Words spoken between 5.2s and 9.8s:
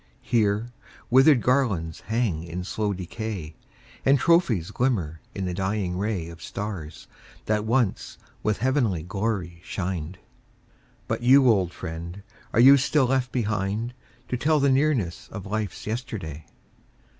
in the dying ray Of stars that once with heavenly glory